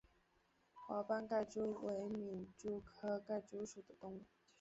[0.73, 4.23] 华斑盖蛛为皿蛛科盖蛛属的动物。